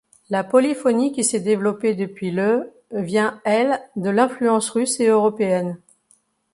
La 0.31 0.43
polyphonie 0.43 1.11
qui 1.11 1.23
s'est 1.23 1.41
développée 1.41 1.93
depuis 1.93 2.31
le 2.31 2.73
vient, 2.91 3.39
elle, 3.45 3.79
de 3.97 4.09
l'influence 4.09 4.71
russe 4.71 4.99
et 4.99 5.05
européenne. 5.05 5.77